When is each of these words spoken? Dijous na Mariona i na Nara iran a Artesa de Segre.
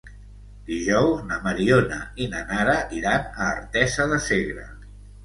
Dijous 0.69 1.19
na 1.31 1.35
Mariona 1.43 1.99
i 2.25 2.29
na 2.31 2.41
Nara 2.53 2.75
iran 3.01 3.29
a 3.29 3.51
Artesa 3.57 4.09
de 4.15 4.19
Segre. 4.31 4.65